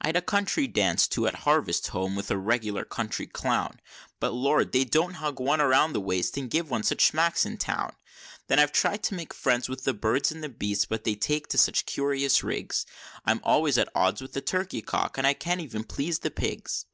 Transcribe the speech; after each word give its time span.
I'd 0.00 0.16
a 0.16 0.22
country 0.22 0.66
dance 0.66 1.06
too 1.06 1.26
at 1.26 1.40
harvest 1.44 1.88
home, 1.88 2.16
with 2.16 2.30
a 2.30 2.38
regular 2.38 2.86
country 2.86 3.26
clown, 3.26 3.80
But, 4.18 4.30
Lord! 4.32 4.72
they 4.72 4.84
don't 4.86 5.16
hug 5.20 5.40
one 5.40 5.60
round 5.60 5.94
the 5.94 6.00
waist 6.00 6.38
and 6.38 6.48
give 6.48 6.70
one 6.70 6.82
such 6.82 7.04
smacks 7.04 7.44
in 7.44 7.58
town! 7.58 7.94
Then 8.46 8.58
I've 8.58 8.72
tried 8.72 9.02
to 9.02 9.14
make 9.14 9.34
friends 9.34 9.68
with 9.68 9.84
the 9.84 9.92
birds 9.92 10.32
and 10.32 10.42
the 10.42 10.48
beasts, 10.48 10.86
but 10.86 11.04
they 11.04 11.16
take 11.16 11.48
to 11.48 11.58
such 11.58 11.84
curious 11.84 12.42
rigs, 12.42 12.86
I'm 13.26 13.42
always 13.44 13.76
at 13.76 13.92
odds 13.94 14.22
with 14.22 14.32
the 14.32 14.40
turkey 14.40 14.80
cock, 14.80 15.18
and 15.18 15.26
I 15.26 15.34
can't 15.34 15.60
even 15.60 15.84
please 15.84 16.20
the 16.20 16.30
pigs. 16.30 16.86